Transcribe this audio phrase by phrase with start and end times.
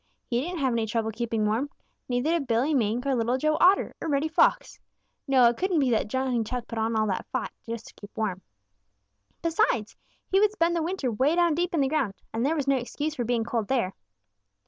[0.25, 1.69] He didn't have any trouble keeping warm.
[2.09, 4.79] Neither did Billy Mink or Little Joe Otter or Reddy Fox.
[5.27, 8.17] No, it couldn't be that Johnny Chuck put on all that fat just to keep
[8.17, 8.41] warm.
[9.43, 9.95] Besides,
[10.31, 12.77] he would spend the winter way down deep in the ground, and there was no
[12.77, 13.93] excuse for being cold there.